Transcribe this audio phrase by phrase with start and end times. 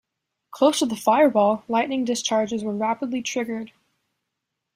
[0.49, 3.71] Close to the fireball, lightning discharges were rapidly triggered.